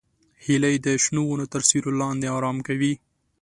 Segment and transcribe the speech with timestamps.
[0.45, 2.93] هیلۍ د شنو ونو تر سیوري لاندې آرام کوي